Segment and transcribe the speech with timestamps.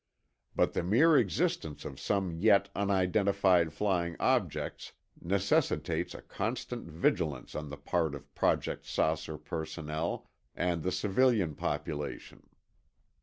[0.55, 7.69] But the mere existence of some yet unidentified flying objects necessitates a constant vigilance on
[7.69, 12.47] the part of Project "Saucer" personnel and the civilian population.